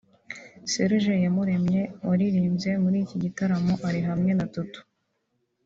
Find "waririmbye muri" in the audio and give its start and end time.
2.07-2.97